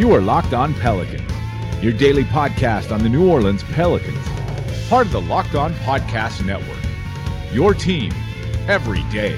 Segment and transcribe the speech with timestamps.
[0.00, 1.30] You are Locked On Pelicans,
[1.82, 4.26] your daily podcast on the New Orleans Pelicans,
[4.88, 6.78] part of the Locked On Podcast Network.
[7.52, 8.10] Your team
[8.66, 9.36] every day.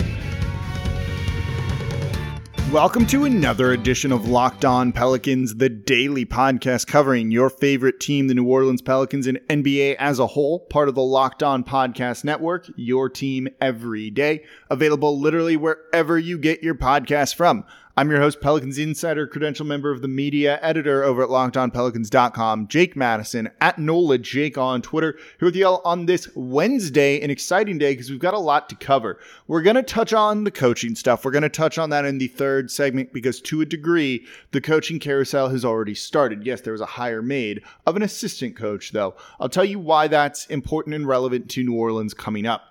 [2.70, 8.28] Welcome to another edition of Locked On Pelicans, the daily podcast covering your favorite team,
[8.28, 12.22] the New Orleans Pelicans, and NBA as a whole, part of the Locked On Podcast
[12.22, 17.64] Network, your team every day, available literally wherever you get your podcast from.
[17.94, 22.96] I'm your host, Pelicans Insider, credential member of the media editor over at LockedOnPelicans.com, Jake
[22.96, 27.76] Madison, at NOLA Jake on Twitter, here with you all on this Wednesday, an exciting
[27.76, 29.18] day because we've got a lot to cover.
[29.46, 31.22] We're going to touch on the coaching stuff.
[31.22, 34.60] We're going to touch on that in the third segment because, to a degree, the
[34.60, 36.46] coaching carousel has already started.
[36.46, 39.14] Yes, there was a hire made of an assistant coach, though.
[39.40, 42.62] I'll tell you why that's important and relevant to New Orleans coming up.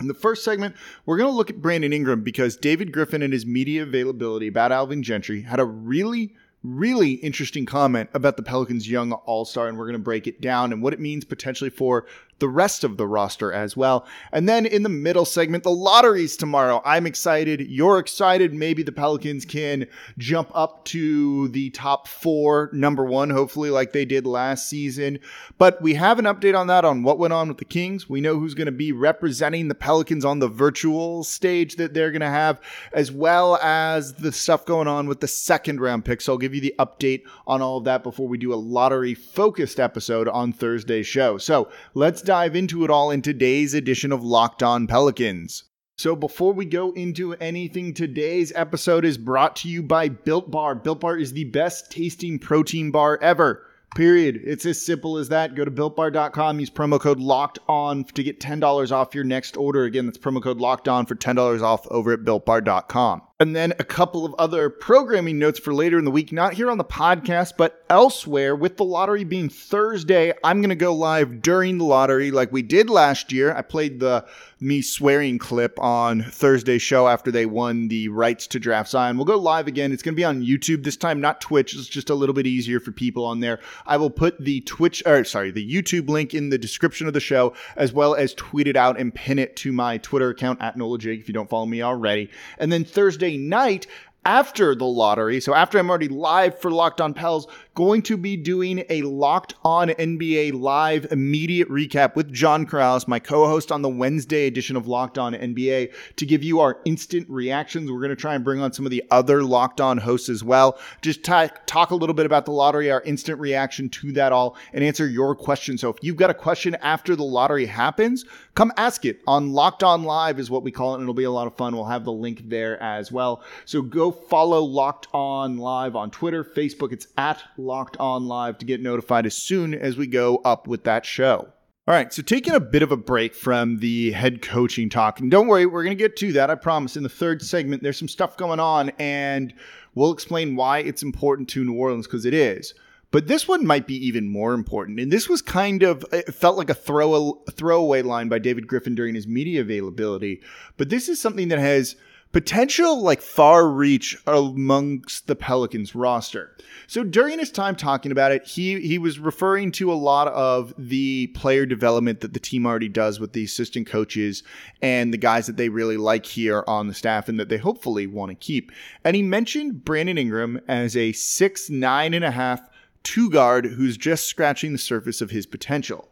[0.00, 3.34] In the first segment, we're going to look at Brandon Ingram because David Griffin and
[3.34, 8.88] his media availability about Alvin Gentry had a really, really interesting comment about the Pelicans'
[8.88, 11.68] young all star, and we're going to break it down and what it means potentially
[11.68, 12.06] for
[12.40, 14.06] the rest of the roster as well.
[14.32, 16.82] And then in the middle segment, the lotteries tomorrow.
[16.84, 17.60] I'm excited.
[17.60, 18.52] You're excited.
[18.52, 19.86] Maybe the Pelicans can
[20.18, 25.18] jump up to the top four, number one, hopefully, like they did last season.
[25.58, 28.08] But we have an update on that on what went on with the Kings.
[28.08, 32.10] We know who's going to be representing the Pelicans on the virtual stage that they're
[32.10, 32.60] going to have,
[32.92, 36.20] as well as the stuff going on with the second round pick.
[36.20, 39.14] So I'll give you the update on all of that before we do a lottery
[39.14, 41.38] focused episode on Thursday's show.
[41.38, 45.64] So let's dive into it all in today's edition of Locked On Pelicans.
[45.98, 50.76] So before we go into anything, today's episode is brought to you by Built Bar.
[50.76, 53.66] Built Bar is the best tasting protein bar ever.
[53.96, 54.42] Period.
[54.44, 55.56] It's as simple as that.
[55.56, 59.82] Go to builtbar.com, use promo code locked on to get $10 off your next order.
[59.82, 63.22] Again, that's promo code locked on for $10 off over at builtbar.com.
[63.40, 66.70] And then a couple of other programming notes for later in the week, not here
[66.70, 68.54] on the podcast, but elsewhere.
[68.54, 72.60] With the lottery being Thursday, I'm going to go live during the lottery like we
[72.60, 73.54] did last year.
[73.54, 74.26] I played the
[74.62, 79.16] me swearing clip on Thursday's show after they won the rights to draft Zion.
[79.16, 79.90] We'll go live again.
[79.90, 81.74] It's going to be on YouTube this time, not Twitch.
[81.74, 83.58] It's just a little bit easier for people on there.
[83.86, 87.20] I will put the Twitch, or sorry, the YouTube link in the description of the
[87.20, 90.76] show, as well as tweet it out and pin it to my Twitter account at
[90.76, 92.28] Nola Jake if you don't follow me already.
[92.58, 93.86] And then Thursday night,
[94.24, 98.36] after the lottery, so after I'm already live for Locked On Pels, going to be
[98.36, 103.88] doing a Locked On NBA live immediate recap with John Karalis, my co-host on the
[103.88, 107.90] Wednesday edition of Locked On NBA, to give you our instant reactions.
[107.90, 110.44] We're going to try and bring on some of the other Locked On hosts as
[110.44, 110.78] well.
[111.00, 114.56] Just t- talk a little bit about the lottery, our instant reaction to that all,
[114.74, 115.80] and answer your questions.
[115.80, 119.82] So if you've got a question after the lottery happens, come ask it on Locked
[119.82, 121.74] On Live is what we call it, and it'll be a lot of fun.
[121.74, 123.42] We'll have the link there as well.
[123.64, 126.92] So go follow Locked On Live on Twitter, Facebook.
[126.92, 130.84] It's at Locked On Live to get notified as soon as we go up with
[130.84, 131.52] that show.
[131.88, 135.30] All right, so taking a bit of a break from the head coaching talk, and
[135.30, 136.96] don't worry, we're going to get to that, I promise.
[136.96, 139.52] In the third segment, there's some stuff going on, and
[139.94, 142.74] we'll explain why it's important to New Orleans because it is.
[143.12, 145.00] But this one might be even more important.
[145.00, 148.94] And this was kind of, it felt like a throw, throwaway line by David Griffin
[148.94, 150.40] during his media availability.
[150.76, 151.96] But this is something that has
[152.32, 156.56] potential like far reach amongst the Pelicans roster.
[156.86, 160.72] So during his time talking about it, he he was referring to a lot of
[160.78, 164.42] the player development that the team already does with the assistant coaches
[164.80, 168.06] and the guys that they really like here on the staff and that they hopefully
[168.06, 168.70] want to keep.
[169.04, 172.60] And he mentioned Brandon Ingram as a six nine and a half
[173.02, 176.08] two guard who's just scratching the surface of his potential.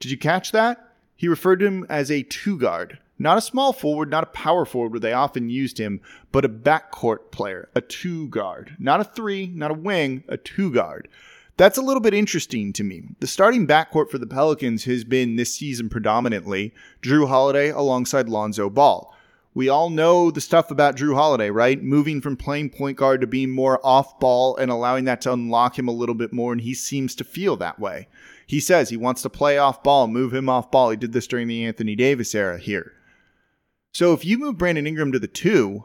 [0.00, 0.86] Did you catch that?
[1.16, 2.98] He referred to him as a two guard.
[3.20, 6.00] Not a small forward, not a power forward where they often used him,
[6.32, 8.74] but a backcourt player, a two guard.
[8.78, 11.06] Not a three, not a wing, a two guard.
[11.58, 13.02] That's a little bit interesting to me.
[13.20, 16.72] The starting backcourt for the Pelicans has been this season predominantly
[17.02, 19.14] Jrue Holiday alongside Lonzo Ball.
[19.52, 21.82] We all know the stuff about Jrue Holiday, right?
[21.82, 25.78] Moving from playing point guard to being more off ball and allowing that to unlock
[25.78, 28.08] him a little bit more, and he seems to feel that way.
[28.46, 30.88] He says he wants to play off ball, move him off ball.
[30.88, 32.94] He did this during the Anthony Davis era here.
[33.92, 35.84] So if you move Brandon Ingram to the two,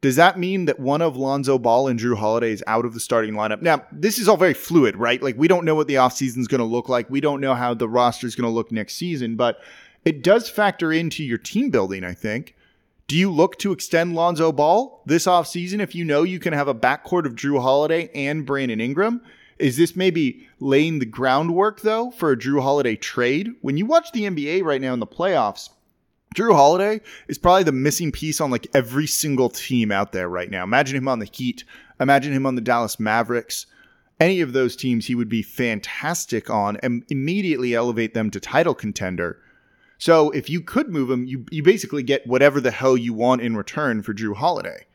[0.00, 3.00] does that mean that one of Lonzo Ball and Jrue Holiday is out of the
[3.00, 3.62] starting lineup?
[3.62, 5.22] Now, this is all very fluid, right?
[5.22, 7.08] Like, we don't know what the offseason is going to look like.
[7.08, 9.60] We don't know how the roster is going to look next season, but
[10.04, 12.56] it does factor into your team building, I think.
[13.06, 16.66] Do you look to extend Lonzo Ball this offseason if you know you can have
[16.66, 19.22] a backcourt of Jrue Holiday and Brandon Ingram?
[19.60, 23.50] Is this maybe laying the groundwork, though, for a Jrue Holiday trade?
[23.60, 25.68] When you watch the NBA right now in the playoffs,
[26.34, 30.50] Jrue Holiday is probably the missing piece on like every single team out there right
[30.50, 30.64] now.
[30.64, 31.64] Imagine him on the Heat.
[32.00, 33.66] Imagine him on the Dallas Mavericks.
[34.18, 38.74] Any of those teams he would be fantastic on and immediately elevate them to title
[38.74, 39.38] contender.
[39.98, 43.42] So if you could move him, you, you basically get whatever the hell you want
[43.42, 44.86] in return for Jrue Holiday.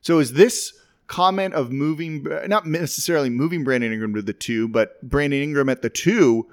[0.00, 0.72] So is this
[1.06, 5.82] comment of moving, not necessarily moving Brandon Ingram to the two, but Brandon Ingram at
[5.82, 6.46] the two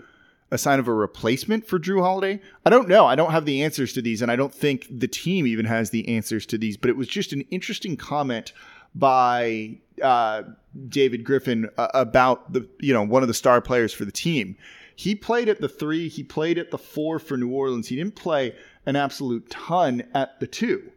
[0.52, 2.42] a sign of a replacement for Jrue Holiday?
[2.66, 3.06] I don't know.
[3.06, 5.90] I don't have the answers to these, and I don't think the team even has
[5.90, 6.78] the answers to these.
[6.78, 8.54] But it was just an interesting comment
[8.94, 10.44] by uh,
[10.90, 14.58] David Griffin uh, about the you know one of the star players for the team.
[14.96, 16.10] He played at the three.
[16.10, 17.88] He played at the four for New Orleans.
[17.88, 18.56] He didn't play
[18.86, 20.92] an absolute ton at the two.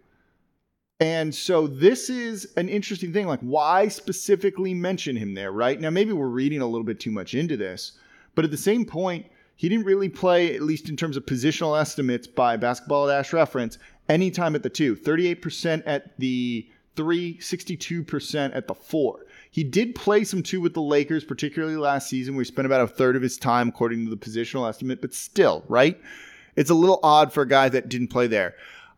[1.01, 3.27] And so this is an interesting thing.
[3.27, 5.81] Like, why specifically mention him there, right?
[5.81, 7.93] Now, maybe we're reading a little bit too much into this,
[8.35, 11.79] but at the same point, he didn't really play, at least in terms of positional
[11.81, 13.79] estimates by Basketball Dash Reference,
[14.09, 14.97] any time at the two.
[14.97, 19.27] 38% at the three, 62% at the four.
[19.51, 22.81] He did play some two with the Lakers, particularly last season, where he spent about
[22.81, 26.01] a third of his time according to the positional estimate, but still, right?
[26.57, 28.55] It's a little odd for a guy that didn't play there.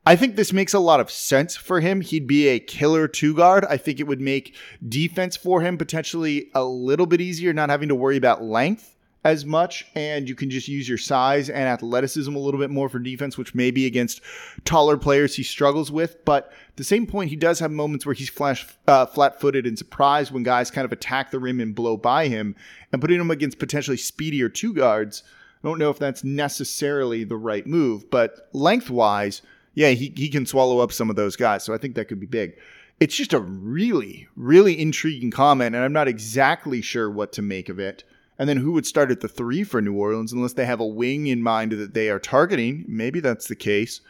[0.06, 2.00] I think this makes a lot of sense for him.
[2.00, 3.64] He'd be a killer two guard.
[3.64, 4.55] I think it would make
[4.88, 8.95] defense for him potentially a little bit easier, not having to worry about length
[9.26, 12.88] as much, and you can just use your size and athleticism a little bit more
[12.88, 14.20] for defense, which may be against
[14.64, 16.25] taller players he struggles with.
[16.25, 19.76] But at the same point, he does have moments where he's flash, uh, flat-footed and
[19.76, 22.55] surprised when guys kind of attack the rim and blow by him,
[22.93, 25.25] and putting him against potentially speedier two guards.
[25.62, 29.43] I don't know if that's necessarily the right move, but lengthwise,
[29.75, 31.64] yeah, he, he can swallow up some of those guys.
[31.64, 32.55] So I think that could be big
[32.99, 37.69] it's just a really, really intriguing comment, and I'm not exactly sure what to make
[37.69, 38.05] of it.
[38.38, 40.87] And then who would start at the three for New Orleans unless they have a
[40.87, 42.85] wing in mind that they are targeting?
[42.87, 44.00] Maybe that's the case.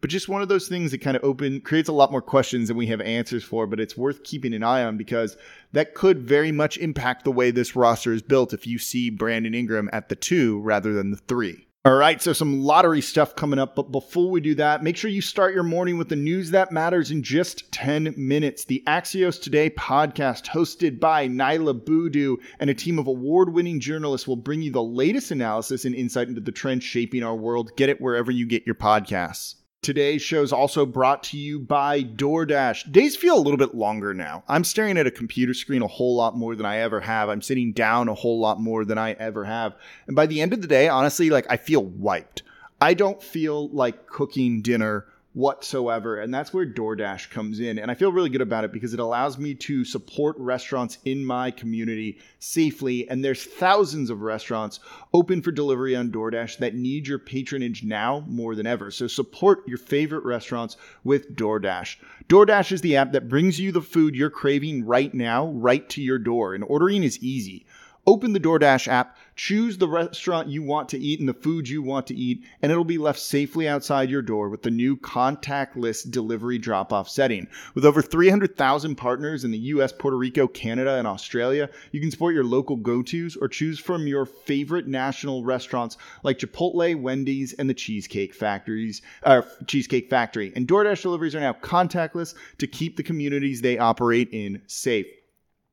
[0.00, 2.68] But just one of those things that kind of open creates a lot more questions
[2.68, 5.36] than we have answers for, but it's worth keeping an eye on because
[5.72, 9.54] that could very much impact the way this roster is built if you see Brandon
[9.54, 11.66] Ingram at the two rather than the three.
[11.82, 13.74] All right, so some lottery stuff coming up.
[13.74, 16.72] But before we do that, make sure you start your morning with the news that
[16.72, 18.66] matters in just 10 minutes.
[18.66, 24.28] The Axios Today podcast, hosted by Niala Boodhoo and a team of award winning journalists,
[24.28, 27.74] will bring you the latest analysis and insight into the trends shaping our world.
[27.76, 29.54] Get it wherever you get your podcasts.
[29.82, 32.92] Today's show is also brought to you by DoorDash.
[32.92, 34.44] Days feel a little bit longer now.
[34.46, 37.30] I'm staring at a computer screen a whole lot more than I ever have.
[37.30, 39.74] I'm sitting down a whole lot more than I ever have.
[40.06, 42.42] And by the end of the day, honestly, like I feel wiped.
[42.78, 46.20] I don't feel like cooking dinner whatsoever.
[46.20, 47.78] And that's where DoorDash comes in.
[47.78, 51.24] And I feel really good about it because it allows me to support restaurants in
[51.24, 53.08] my community safely.
[53.08, 54.80] And there's thousands of restaurants
[55.14, 58.90] open for delivery on DoorDash that need your patronage now more than ever.
[58.90, 61.96] So support your favorite restaurants with DoorDash.
[62.28, 66.02] DoorDash is the app that brings you the food you're craving right now, right to
[66.02, 66.54] your door.
[66.54, 67.66] And ordering is easy.
[68.06, 71.80] Open the DoorDash app, choose the restaurant you want to eat and the food you
[71.80, 76.08] want to eat, and it'll be left safely outside your door with the new contactless
[76.10, 77.48] delivery drop off setting.
[77.74, 82.34] With over 300,000 partners in the US, Puerto Rico, Canada, and Australia, you can support
[82.34, 87.70] your local go tos or choose from your favorite national restaurants like Chipotle, Wendy's, and
[87.70, 90.52] the Cheesecake Factories, uh, Cheesecake Factory.
[90.54, 95.06] And DoorDash deliveries are now contactless to keep the communities they operate in safe.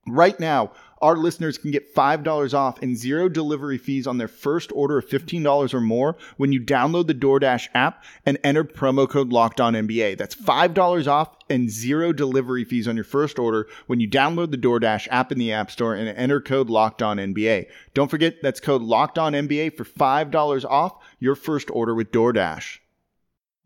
[0.08, 4.72] Right now, our listeners can get $5 off and zero delivery fees on their first
[4.74, 9.32] order of $15 or more when you download the DoorDash app and enter promo code
[9.32, 10.18] LOCKEDONNBA.
[10.18, 14.58] That's $5 off and zero delivery fees on your first order when you download the
[14.58, 17.68] DoorDash app in the App Store and enter code LOCKEDONNBA.
[17.94, 22.80] Don't forget, that's code LOCKEDONNBA for $5 off your first order with DoorDash.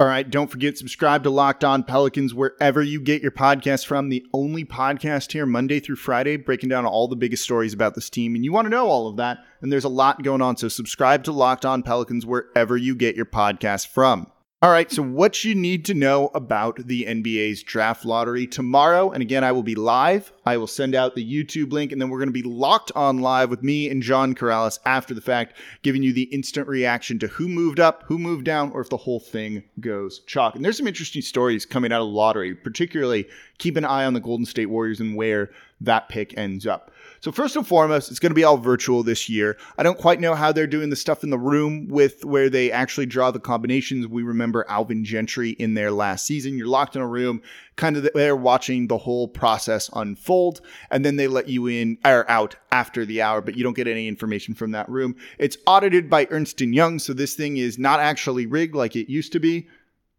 [0.01, 4.10] All right, don't forget subscribe to Locked On Pelicans wherever you get your podcast from.
[4.10, 8.10] The only podcast here Monday through Friday breaking down all the biggest stories about this
[8.10, 10.58] team and you want to know all of that and there's a lot going on
[10.58, 14.30] so subscribe to Locked On Pelicans wherever you get your podcast from.
[14.63, 19.09] All right, so what you need to know about the NBA's draft lottery tomorrow.
[19.09, 20.31] And again, I will be live.
[20.45, 23.21] I will send out the YouTube link, and then we're going to be locked on
[23.21, 27.27] live with me and John Karalis after the fact, giving you the instant reaction to
[27.27, 30.53] who moved up, who moved down, or if the whole thing goes chalk.
[30.53, 33.27] And there's some interesting stories coming out of the lottery, particularly
[33.57, 35.49] keep an eye on the Golden State Warriors and where
[35.81, 36.91] that pick ends up.
[37.19, 39.57] So first and foremost, it's going to be all virtual this year.
[39.77, 42.71] I don't quite know how they're doing the stuff in the room with where they
[42.71, 44.07] actually draw the combinations.
[44.07, 46.57] We remember Alvin Gentry in there last season.
[46.57, 47.41] You're locked in a room,
[47.75, 52.29] kind of there watching the whole process unfold, and then they let you in or
[52.29, 55.15] out after the hour, but you don't get any information from that room.
[55.38, 59.31] It's audited by Ernst Young, so this thing is not actually rigged like it used
[59.33, 59.67] to be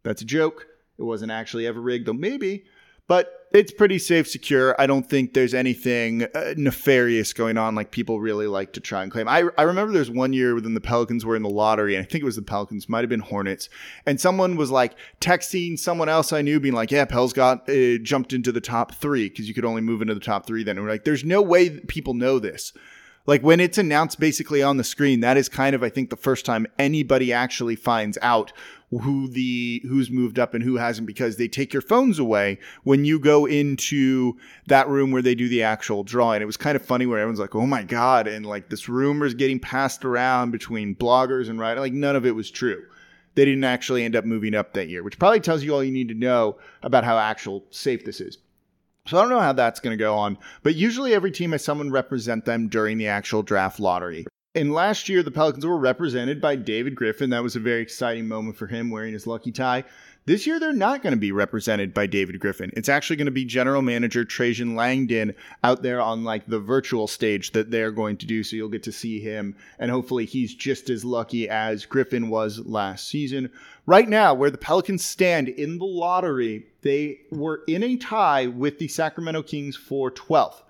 [0.03, 0.67] That's a joke.
[0.99, 2.65] It wasn't actually ever rigged, though maybe.
[3.13, 4.75] But it's pretty safe, secure.
[4.81, 9.03] I don't think there's anything uh, nefarious going on like people really like to try
[9.03, 9.27] and claim.
[9.27, 12.09] I, I remember there's one year when the Pelicans were in the lottery, and I
[12.09, 13.69] think it was the Pelicans, might have been Hornets,
[14.07, 17.99] and someone was like texting someone else I knew, being like, "Yeah, Pels got uh,
[17.99, 20.77] jumped into the top three because you could only move into the top three then."
[20.77, 22.73] And we're like, "There's no way people know this."
[23.27, 26.17] Like when it's announced basically on the screen, that is kind of I think the
[26.17, 28.51] first time anybody actually finds out
[28.99, 33.05] who the who's moved up and who hasn't because they take your phones away when
[33.05, 36.41] you go into that room where they do the actual drawing.
[36.41, 39.25] It was kind of funny where everyone's like, "Oh my god!" and like this rumor
[39.25, 41.77] is getting passed around between bloggers and right.
[41.77, 42.83] Like none of it was true.
[43.35, 45.91] They didn't actually end up moving up that year, which probably tells you all you
[45.91, 48.37] need to know about how actual safe this is.
[49.07, 51.63] So I don't know how that's going to go on, but usually every team has
[51.63, 54.25] someone represent them during the actual draft lottery.
[54.55, 57.31] And last year, the Pelicans were represented by David Griffin.
[57.31, 59.83] That was a very exciting moment for him wearing his lucky tie.
[60.25, 62.71] This year, they're not going to be represented by David Griffin.
[62.77, 65.33] It's actually going to be general manager Trajan Langdon
[65.63, 68.43] out there on like the virtual stage that they're going to do.
[68.43, 72.59] So you'll get to see him, and hopefully, he's just as lucky as Griffin was
[72.59, 73.49] last season.
[73.87, 78.77] Right now, where the Pelicans stand in the lottery, they were in a tie with
[78.77, 80.61] the Sacramento Kings for 12th.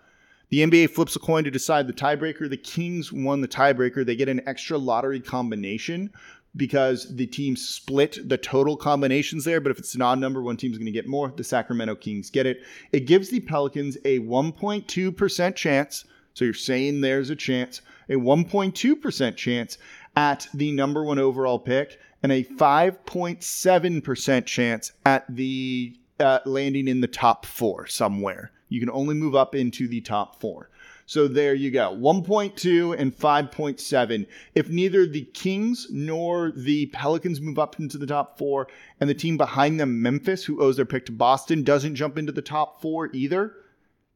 [0.54, 2.48] The NBA flips a coin to decide the tiebreaker.
[2.48, 4.06] The Kings won the tiebreaker.
[4.06, 6.12] They get an extra lottery combination
[6.56, 9.60] because the teams split the total combinations there.
[9.60, 11.34] But if it's an odd number, one team's going to get more.
[11.36, 12.62] The Sacramento Kings get it.
[12.92, 16.06] It gives the Pelicans a 1.2% chance.
[16.36, 19.80] So you're saying there's a chance, a 1.2% chance
[20.16, 27.02] at the number one overall pick and a 5.7% chance at the uh, landing in
[27.02, 28.52] the top four somewhere.
[28.74, 30.72] You can only move up into the top four.
[31.06, 34.28] So there you go 1.2 and 5.7.
[34.56, 38.68] If neither the Kings nor the Pelicans move up into the top four,
[39.00, 42.32] and the team behind them, Memphis, who owes their pick to Boston, doesn't jump into
[42.32, 43.54] the top four either,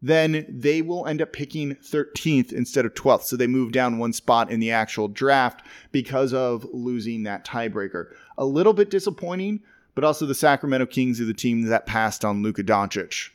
[0.02, 3.24] then they will end up picking 13th instead of 12th.
[3.24, 8.08] So they move down one spot in the actual draft because of losing that tiebreaker.
[8.40, 9.62] A little bit disappointing,
[9.94, 13.30] but also the Sacramento Kings are the team that passed on Luka Doncic.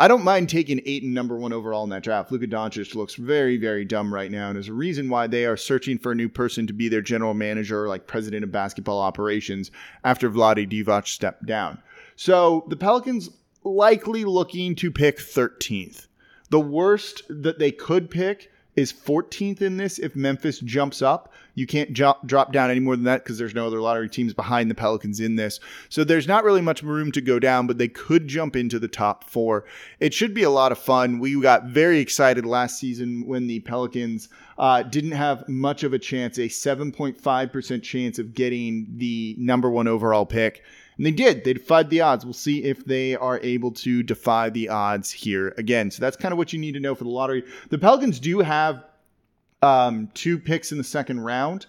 [0.00, 2.32] I don't mind taking and number one overall in that draft.
[2.32, 5.58] Luka Doncic looks very, very dumb right now, and there's a reason why they are
[5.58, 9.70] searching for a new person to be their general manager like president of basketball operations
[10.02, 11.82] after Vlade Divac stepped down.
[12.16, 13.28] So the Pelicans
[13.62, 16.06] likely looking to pick 13th.
[16.48, 21.32] The worst that they could pick is 14th in this if Memphis jumps up.
[21.54, 24.70] You can't drop down any more than that because there's no other lottery teams behind
[24.70, 25.60] the Pelicans in this.
[25.88, 28.88] So there's not really much room to go down, but they could jump into the
[28.88, 29.64] top four.
[29.98, 31.18] It should be a lot of fun.
[31.18, 35.98] We got very excited last season when the Pelicans uh, didn't have much of a
[35.98, 40.62] chance, a 7.5% chance of getting the number one overall pick.
[41.00, 41.44] And they did.
[41.44, 42.26] They defied the odds.
[42.26, 45.90] We'll see if they are able to defy the odds here again.
[45.90, 47.42] So that's kind of what you need to know for the lottery.
[47.70, 48.84] The Pelicans do have
[49.62, 51.64] um, two picks in the second round.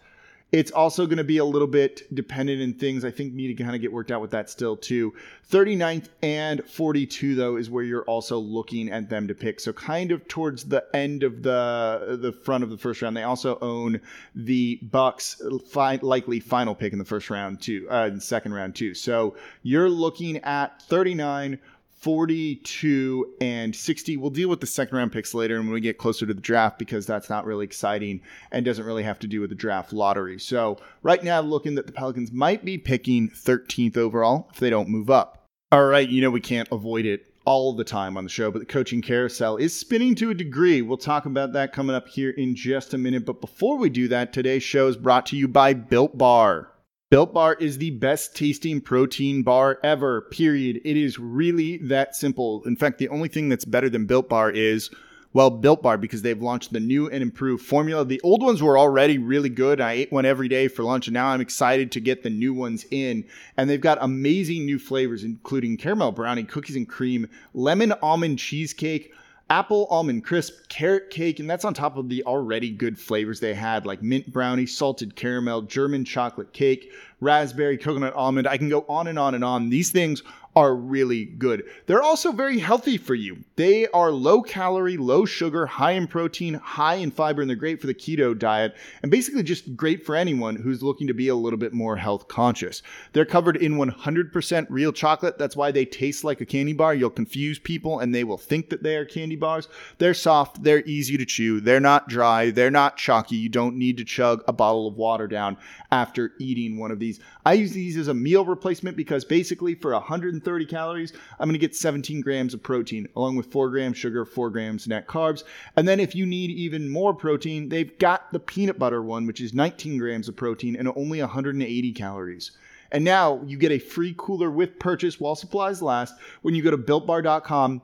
[0.51, 3.63] It's also going to be a little bit dependent in things I think need to
[3.63, 5.13] kind of get worked out with that still too.
[5.49, 9.61] 39th and 42 though is where you're also looking at them to pick.
[9.61, 13.15] So kind of towards the end of the the front of the first round.
[13.15, 14.01] They also own
[14.35, 18.93] the Bucks fi- likely final pick in the first round too, uh, second round too.
[18.93, 21.59] So you're looking at 39
[22.01, 24.17] 42 and 60.
[24.17, 26.41] We'll deal with the second round picks later and when we get closer to the
[26.41, 29.93] draft because that's not really exciting and doesn't really have to do with the draft
[29.93, 30.39] lottery.
[30.39, 34.89] So, right now, looking that the Pelicans might be picking 13th overall if they don't
[34.89, 35.45] move up.
[35.71, 38.59] All right, you know, we can't avoid it all the time on the show, but
[38.59, 40.81] the coaching carousel is spinning to a degree.
[40.81, 43.25] We'll talk about that coming up here in just a minute.
[43.25, 46.70] But before we do that, today's show is brought to you by Built Bar.
[47.11, 50.79] Built Bar is the best tasting protein bar ever, period.
[50.85, 52.63] It is really that simple.
[52.63, 54.89] In fact, the only thing that's better than Built Bar is,
[55.33, 58.05] well, Built Bar because they've launched the new and improved formula.
[58.05, 59.81] The old ones were already really good.
[59.81, 62.53] I ate one every day for lunch, and now I'm excited to get the new
[62.53, 63.25] ones in.
[63.57, 69.13] And they've got amazing new flavors, including caramel brownie, cookies and cream, lemon almond cheesecake
[69.51, 73.53] apple almond crisp, carrot cake, and that's on top of the already good flavors they
[73.53, 78.47] had, like mint brownie, salted caramel, German chocolate cake, raspberry, coconut almond.
[78.47, 79.69] I can go on and on and on.
[79.69, 80.23] These things
[80.55, 81.63] are really good.
[81.85, 83.43] They're also very healthy for you.
[83.55, 87.79] They are low calorie, low sugar, high in protein, high in fiber, and they're great
[87.79, 91.35] for the keto diet and basically just great for anyone who's looking to be a
[91.35, 92.81] little bit more health conscious.
[93.13, 95.37] They're covered in 100% real chocolate.
[95.37, 96.93] That's why they taste like a candy bar.
[96.93, 99.69] You'll confuse people and they will think that they are candy bars.
[99.99, 103.37] They're soft, they're easy to chew, they're not dry, they're not chalky.
[103.37, 105.57] You don't need to chug a bottle of water down
[105.91, 107.19] after eating one of these.
[107.45, 109.93] I use these as a meal replacement because basically for
[110.41, 114.25] 130 calories, I'm going to get 17 grams of protein along with 4 grams sugar,
[114.25, 115.43] 4 grams net carbs.
[115.75, 119.41] And then if you need even more protein, they've got the peanut butter one, which
[119.41, 122.51] is 19 grams of protein and only 180 calories.
[122.91, 126.71] And now you get a free cooler with purchase while supplies last when you go
[126.71, 127.81] to builtbar.com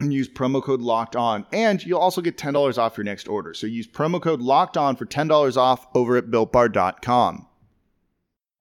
[0.00, 1.44] and use promo code locked on.
[1.52, 3.52] And you'll also get $10 off your next order.
[3.54, 7.46] So use promo code locked on for $10 off over at builtbar.com.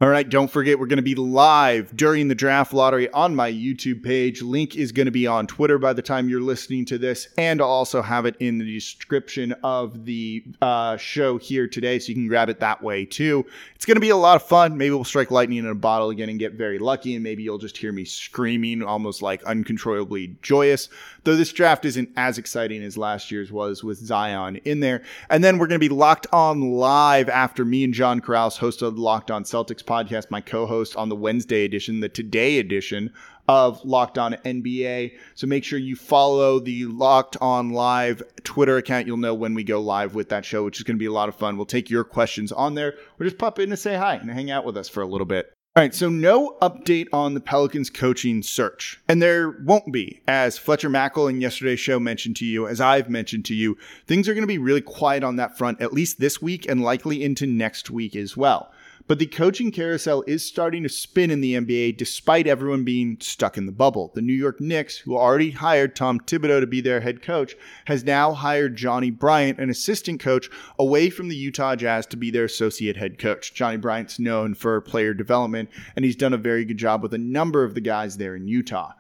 [0.01, 3.49] All right, don't forget we're going to be live during the draft lottery on my
[3.49, 4.41] YouTube page.
[4.41, 7.61] Link is going to be on Twitter by the time you're listening to this, and
[7.61, 12.15] I'll also have it in the description of the uh, show here today, so you
[12.15, 13.45] can grab it that way too.
[13.73, 14.77] It's going to be a lot of fun.
[14.77, 17.57] Maybe we'll strike lightning in a bottle again and get very lucky, and maybe you'll
[17.57, 20.89] just hear me screaming, almost like uncontrollably joyous.
[21.23, 25.03] Though this draft isn't as exciting as last year's was with Zion in there.
[25.29, 28.93] And then we're going to be locked on live after me and John of the
[28.97, 33.13] Locked On Celtics podcast, my co host on the Wednesday edition, the today edition
[33.47, 35.13] of Locked On NBA.
[35.35, 39.07] So make sure you follow the Locked On Live Twitter account.
[39.07, 41.11] You'll know when we go live with that show, which is going to be a
[41.11, 41.57] lot of fun.
[41.57, 44.51] We'll take your questions on there or just pop in to say hi and hang
[44.51, 45.51] out with us for a little bit.
[45.77, 49.01] All right, so no update on the Pelicans coaching search.
[49.09, 53.09] And there won't be, as Fletcher Mackel in yesterday's show mentioned to you, as I've
[53.09, 53.77] mentioned to you,
[54.07, 56.81] things are going to be really quiet on that front, at least this week and
[56.81, 58.71] likely into next week as well.
[59.07, 63.55] But the coaching carousel is starting to spin in the NBA despite everyone being stuck
[63.55, 64.11] in the bubble.
[64.15, 68.03] The New York Knicks, who already hired Tom Thibodeau to be their head coach, has
[68.03, 72.45] now hired Johnny Bryant, an assistant coach, away from the Utah Jazz to be their
[72.45, 73.53] associate head coach.
[73.53, 77.19] Johnny Bryant's known for player development, and he's done a very good job with a
[77.19, 78.93] number of the guys there in Utah.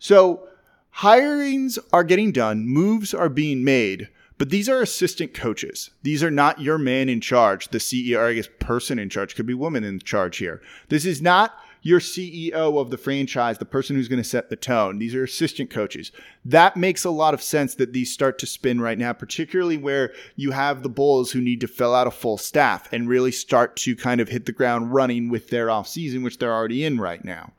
[0.00, 0.48] So,
[0.96, 4.08] hirings are getting done, moves are being made.
[4.42, 5.90] But these are assistant coaches.
[6.02, 9.36] These are not your man in charge, the CEO, or I guess person in charge,
[9.36, 10.60] could be woman in charge here.
[10.88, 14.56] This is not your CEO of the franchise, the person who's going to set the
[14.56, 14.98] tone.
[14.98, 16.10] These are assistant coaches.
[16.44, 20.12] That makes a lot of sense that these start to spin right now, particularly where
[20.34, 23.76] you have the Bulls who need to fill out a full staff and really start
[23.76, 27.24] to kind of hit the ground running with their offseason, which they're already in right
[27.24, 27.52] now.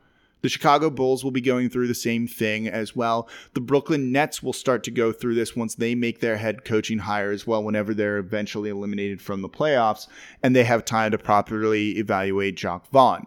[0.44, 3.30] The Chicago Bulls will be going through the same thing as well.
[3.54, 6.98] The Brooklyn Nets will start to go through this once they make their head coaching
[6.98, 10.06] hire as well, whenever they're eventually eliminated from the playoffs
[10.42, 13.26] and they have time to properly evaluate Jacque Vaughn.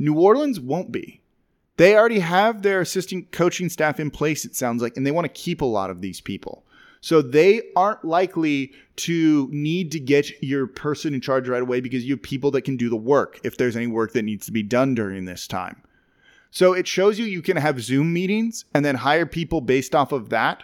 [0.00, 1.20] New Orleans won't be.
[1.76, 5.26] They already have their assistant coaching staff in place, it sounds like, and they want
[5.26, 6.64] to keep a lot of these people.
[7.00, 12.04] So they aren't likely to need to get your person in charge right away because
[12.04, 14.52] you have people that can do the work if there's any work that needs to
[14.52, 15.84] be done during this time.
[16.50, 20.12] So it shows you you can have Zoom meetings and then hire people based off
[20.12, 20.62] of that.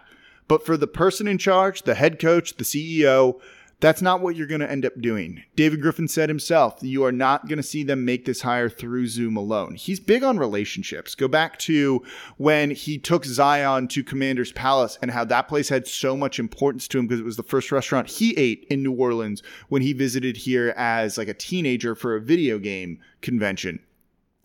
[0.49, 3.41] But for the person in charge, the head coach, the CEO,
[3.81, 5.43] that's not what you're going to end up doing.
[5.57, 9.09] David Griffin said himself, you are not going to see them make this hire through
[9.09, 9.75] Zoom alone.
[9.75, 11.15] He's big on relationships.
[11.15, 12.03] Go back to
[12.39, 16.89] when he took Zion to Commander's Palace and how that place had so much importance
[16.89, 19.93] to him because it was the first restaurant he ate in New Orleans when he
[19.93, 23.81] visited here as like a teenager for a video game convention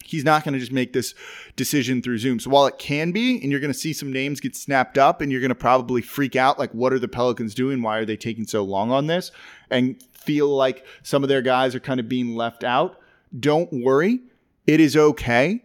[0.10, 1.14] he's not going to just make this
[1.56, 2.40] decision through Zoom.
[2.40, 5.22] So while it can be, and you're going to see some names get snapped up,
[5.22, 7.84] and you're going to probably freak out like, what are the Pelicans doing?
[7.84, 9.32] Why are they taking so long on this?
[9.70, 13.00] And feel like some of their guys are kind of being left out.
[13.40, 14.22] Don't worry.
[14.66, 15.64] It is okay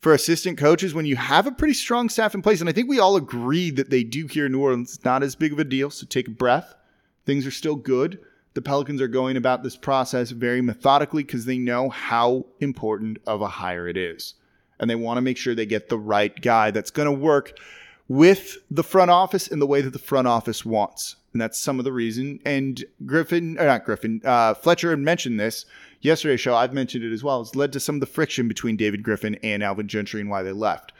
[0.00, 2.60] for assistant coaches when you have a pretty strong staff in place.
[2.60, 4.94] And I think we all agree that they do here in New Orleans.
[4.94, 5.90] It's not as big of a deal.
[5.90, 6.74] So take a breath.
[7.24, 8.18] Things are still good
[8.54, 13.42] the Pelicans are going about this process very methodically because they know how important of
[13.42, 14.34] a hire it is.
[14.78, 17.58] And they want to make sure they get the right guy that's going to work
[18.08, 21.16] with the front office in the way that the front office wants.
[21.32, 22.40] And that's some of the reason.
[22.44, 25.64] And Griffin, or not Griffin, uh, Fletcher had mentioned this
[26.00, 26.56] yesterday's show.
[26.56, 27.40] I've mentioned it as well.
[27.40, 30.42] It's led to some of the friction between David Griffin and Alvin Gentry and why
[30.42, 30.92] they left.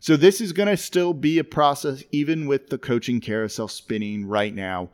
[0.00, 4.26] So this is going to still be a process, even with the coaching carousel spinning
[4.26, 4.90] right now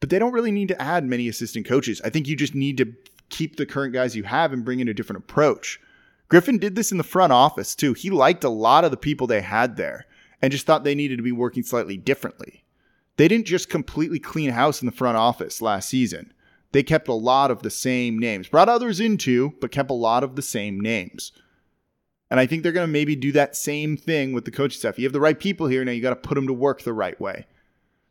[0.00, 2.00] but they don't really need to add many assistant coaches.
[2.04, 2.92] I think you just need to
[3.28, 5.78] keep the current guys you have and bring in a different approach.
[6.28, 7.92] Griffin did this in the front office too.
[7.92, 10.06] He liked a lot of the people they had there
[10.42, 12.64] and just thought they needed to be working slightly differently.
[13.16, 16.32] They didn't just completely clean house in the front office last season.
[16.72, 19.94] They kept a lot of the same names, brought others in too, but kept a
[19.94, 21.32] lot of the same names.
[22.30, 24.98] And I think they're going to maybe do that same thing with the coaching staff.
[24.98, 25.84] You have the right people here.
[25.84, 27.46] Now you got to put them to work the right way.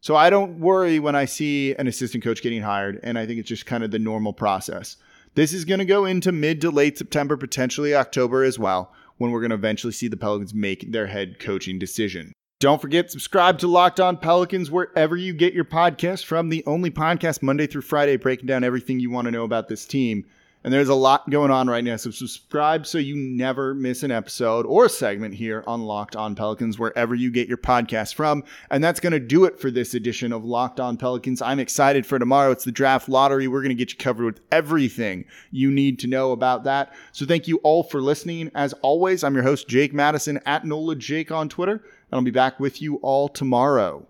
[0.02, 3.00] So I don't worry when I see an assistant coach getting hired.
[3.04, 4.98] And I think it's just kind of the normal process.
[5.36, 9.32] This is going to go into mid to late September, potentially October as well, when
[9.32, 12.34] we're going to eventually see the Pelicans make their head coaching decision.
[12.60, 16.50] Don't forget, subscribe to Locked On Pelicans wherever you get your podcast from.
[16.50, 19.86] The only podcast Monday through Friday breaking down everything you want to know about this
[19.86, 20.26] team.
[20.62, 21.96] And there's a lot going on right now.
[21.96, 26.36] So subscribe so you never miss an episode or a segment here on Locked On
[26.36, 28.44] Pelicans, wherever you get your podcast from.
[28.70, 31.42] And that's going to do it for this edition of Locked On Pelicans.
[31.42, 32.52] I'm excited for tomorrow.
[32.52, 33.48] It's the draft lottery.
[33.48, 36.94] We're going to get you covered with everything you need to know about that.
[37.14, 38.52] So thank you all for listening.
[38.54, 41.76] As always, I'm your host, Jake Madison at NOLA Jake on Twitter.
[41.76, 44.06] And I'll be back with you all tomorrow.